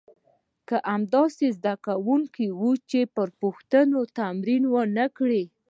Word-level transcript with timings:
کم 0.69 0.99
داسې 1.15 1.45
زده 1.57 1.73
کوونکي 1.85 2.45
وو 2.59 2.71
چې 2.89 2.99
پر 3.15 3.27
پوښتنو 3.41 3.99
تمرین 4.17 4.63
ونه 4.73 5.05
کړي. 5.17 5.43